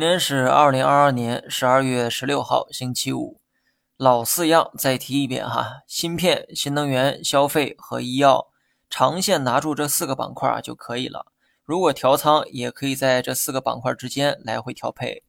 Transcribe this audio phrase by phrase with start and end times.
[0.00, 3.38] 今天是二零二二年十二月十六号，星期五。
[3.98, 8.46] 老四样再提一遍哈，芯片、新能源、消费和医药，
[8.88, 11.26] 长线拿住这四个板块就可以了。
[11.66, 15.22] 如果调仓，也可以在这四个板块之间来回调配。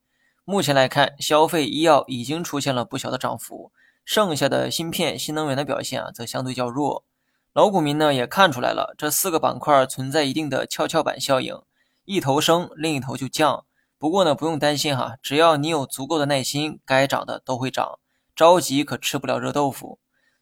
[0.46, 3.74] 目前来看，消费、医药已经出现了不小的涨幅，
[4.06, 7.04] 剩下的芯片、新能源的表现啊，则相对较弱。
[7.52, 11.62] 老股民呢也看出来了，这四个板块存在一定的跷跷板效应，
[12.06, 13.66] 一头升，另一头就降。
[14.02, 18.00] 不过呢，不用担心哈，只要你有足够的耐心，该涨的都会涨。
[18.36, 20.00] 着急可吃不了热豆腐。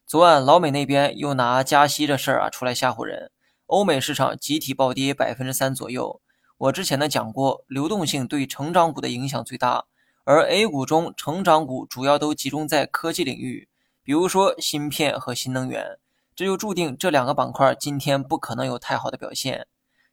[0.08, 3.32] 昨晚老美那边又拿加息这事儿啊出来吓唬人，
[3.66, 6.22] 欧美市场集体暴跌百分之三左右。
[6.58, 9.84] 我之前呢讲过，流动性对成长股的影响最大，
[10.24, 13.68] 而 A 股中成长股主要都集中在科技领域，
[14.02, 15.98] 比如说芯片和新能源，
[16.34, 19.68] 这就注定这两个板块今天不可能有太好的表现。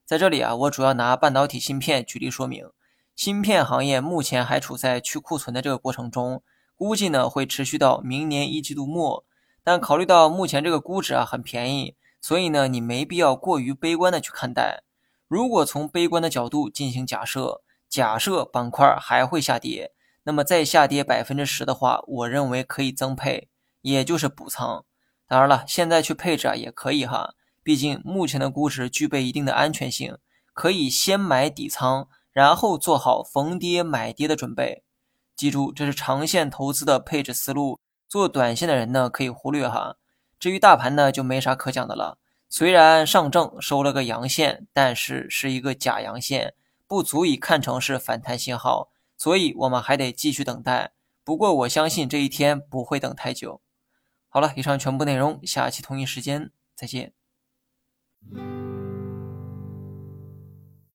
[0.05, 2.69] 在这里啊，我主要拿半导体芯片举例说明，
[3.16, 6.42] 芯片行业目前还处在去库存的这个过程中。
[6.77, 9.25] 估计呢会持续到明年一季度末，
[9.64, 14.83] 但考虑到目前这个估值啊很便宜，所以呢你没必要过于悲观的去看待。
[15.27, 19.92] 如果从悲观的角度进行假设，假设板块还会下跌，
[20.25, 23.48] 那么再下跌百分之十的话，我认为可以增配，
[23.80, 24.84] 也就是补仓。
[25.27, 30.19] 当然了，现在去配置啊也可以哈，毕竟目前的估值具备一定的安全性，
[30.53, 32.06] 可以先买底仓，
[32.37, 34.84] 然后做好逢跌买跌的准备。
[35.34, 37.81] 记住，这是长线投资的配置思路。
[38.06, 39.97] 做短线的人呢，可以忽略哈。
[40.39, 42.19] 至于大盘呢，就没啥可讲的了。
[42.51, 46.53] 虽然上证收了个阳线，但是是一个假阳线，
[46.87, 50.92] 不足以看成是反弹信号，所以我们还得继续等待。
[51.25, 53.62] 不过我相信这一天不会等太久。
[54.29, 57.14] 好了，以上全部内容，下期同一时间再见。